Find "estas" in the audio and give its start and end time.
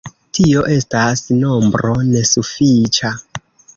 0.75-1.21